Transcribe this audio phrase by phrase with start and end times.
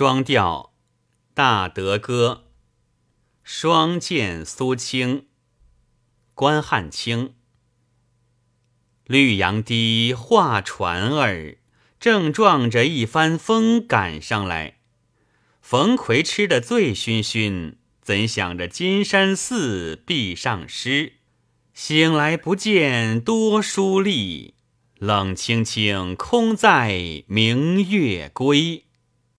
[0.00, 0.72] 双调
[1.34, 2.46] 大德歌，
[3.42, 5.26] 双剑苏青，
[6.32, 7.34] 关汉卿。
[9.04, 11.58] 绿杨堤画船儿，
[11.98, 14.78] 正撞着一番风赶上来。
[15.60, 21.16] 冯奎吃得醉醺醺，怎想着金山寺壁上诗，
[21.74, 24.54] 醒来不见多书吏，
[24.94, 28.86] 冷清清空在明月归。